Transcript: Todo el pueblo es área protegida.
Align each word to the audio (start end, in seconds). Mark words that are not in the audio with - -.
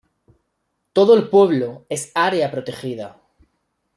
Todo 0.93 1.13
el 1.15 1.29
pueblo 1.29 1.85
es 1.87 2.11
área 2.15 2.49
protegida. 2.49 3.21